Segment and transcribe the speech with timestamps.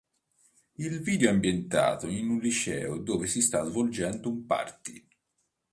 [0.77, 5.07] Il video è ambientato in un liceo dove si sta svolgendo un party.